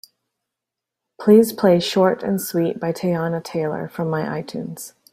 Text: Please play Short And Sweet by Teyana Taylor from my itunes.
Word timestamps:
Please 1.21 1.53
play 1.53 1.79
Short 1.79 2.23
And 2.23 2.41
Sweet 2.41 2.79
by 2.79 2.91
Teyana 2.91 3.43
Taylor 3.43 3.87
from 3.87 4.09
my 4.09 4.23
itunes. 4.41 4.93